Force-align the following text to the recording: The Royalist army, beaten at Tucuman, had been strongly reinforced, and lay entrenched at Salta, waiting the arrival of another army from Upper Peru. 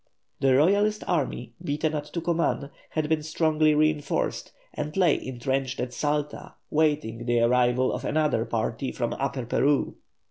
The 0.39 0.55
Royalist 0.55 1.03
army, 1.05 1.53
beaten 1.63 1.93
at 1.93 2.05
Tucuman, 2.11 2.71
had 2.89 3.07
been 3.07 3.21
strongly 3.21 3.75
reinforced, 3.75 4.51
and 4.73 4.97
lay 4.97 5.13
entrenched 5.23 5.79
at 5.79 5.93
Salta, 5.93 6.55
waiting 6.71 7.27
the 7.27 7.41
arrival 7.41 7.91
of 7.93 8.03
another 8.03 8.49
army 8.51 8.91
from 8.93 9.13
Upper 9.13 9.45
Peru. 9.45 9.97